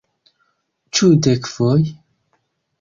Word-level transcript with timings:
Ĉu 0.99 1.11
dekfoje? 1.27 1.95